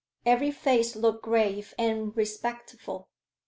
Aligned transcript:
Every 0.25 0.49
face 0.49 0.95
looked 0.95 1.21
grave 1.21 1.75
and 1.77 2.17
respectful. 2.17 3.07